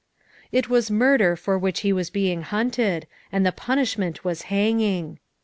[0.51, 5.19] It was murder for which he was being hunted, and the punishment was hanging.